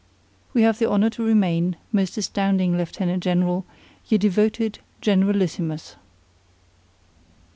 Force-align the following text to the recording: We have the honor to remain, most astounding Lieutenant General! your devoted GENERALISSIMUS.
We 0.55 0.63
have 0.63 0.79
the 0.79 0.89
honor 0.89 1.11
to 1.11 1.23
remain, 1.23 1.75
most 1.91 2.17
astounding 2.17 2.75
Lieutenant 2.75 3.21
General! 3.21 3.67
your 4.09 4.17
devoted 4.17 4.79
GENERALISSIMUS. 4.99 5.95